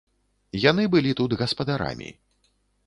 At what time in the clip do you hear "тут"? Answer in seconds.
1.21-1.37